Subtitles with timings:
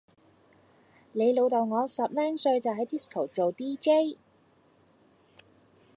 [1.11, 4.17] 你老豆我十零歲就喺 disco 做 dj